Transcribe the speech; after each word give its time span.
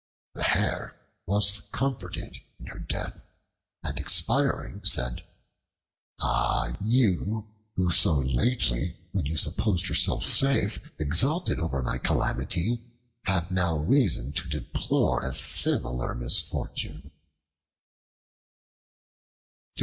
The 0.33 0.41
Hare 0.41 0.95
was 1.27 1.67
comforted 1.71 2.39
in 2.59 2.65
her 2.65 2.79
death, 2.79 3.21
and 3.83 3.99
expiring 3.99 4.83
said, 4.83 5.23
"Ah! 6.19 6.75
you 6.83 7.47
who 7.75 7.91
so 7.91 8.17
lately, 8.17 8.97
when 9.11 9.27
you 9.27 9.37
supposed 9.37 9.87
yourself 9.89 10.23
safe, 10.23 10.79
exulted 10.97 11.59
over 11.59 11.83
my 11.83 11.99
calamity, 11.99 12.83
have 13.25 13.51
now 13.51 13.77
reason 13.77 14.33
to 14.33 14.49
deplore 14.49 15.23
a 15.23 15.31
similar 15.31 16.15
misfortune." 16.15 17.11